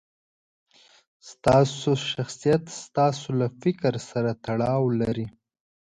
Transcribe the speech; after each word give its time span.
ستاسو 1.31 1.89
شخصیت 2.13 2.63
ستاسو 2.83 3.27
له 3.39 3.47
فکر 3.61 3.93
سره 4.09 4.31
تړاو 4.45 4.83
لري. 5.01 5.27